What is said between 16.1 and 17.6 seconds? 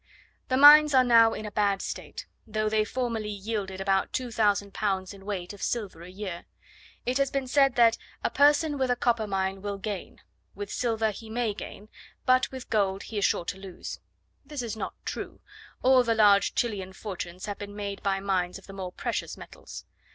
large Chilian fortunes have